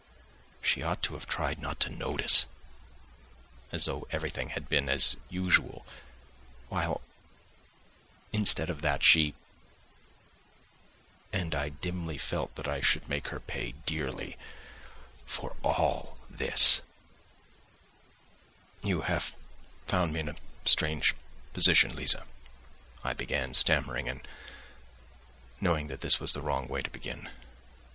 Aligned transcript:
She 0.63 0.81
ought 0.81 1.03
to 1.03 1.13
have 1.13 1.27
tried 1.27 1.59
not 1.59 1.79
to 1.81 1.89
notice, 1.91 2.47
as 3.71 3.85
though 3.85 4.07
everything 4.09 4.49
had 4.49 4.67
been 4.67 4.89
as 4.89 5.15
usual, 5.29 5.85
while 6.69 7.01
instead 8.33 8.67
of 8.71 8.81
that, 8.81 9.03
she... 9.03 9.35
and 11.31 11.53
I 11.53 11.69
dimly 11.69 12.17
felt 12.17 12.55
that 12.55 12.67
I 12.67 12.81
should 12.81 13.07
make 13.07 13.27
her 13.27 13.39
pay 13.39 13.73
dearly 13.85 14.39
for 15.27 15.55
all 15.63 16.17
this. 16.27 16.81
"You 18.81 19.01
have 19.03 19.35
found 19.85 20.13
me 20.13 20.21
in 20.21 20.29
a 20.29 20.35
strange 20.65 21.13
position, 21.53 21.95
Liza," 21.95 22.25
I 23.03 23.13
began, 23.13 23.53
stammering 23.53 24.09
and 24.09 24.27
knowing 25.61 25.89
that 25.89 26.01
this 26.01 26.19
was 26.19 26.33
the 26.33 26.41
wrong 26.41 26.67
way 26.67 26.81
to 26.81 26.89
begin. 26.89 27.29